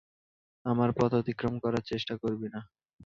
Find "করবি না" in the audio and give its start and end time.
2.23-2.59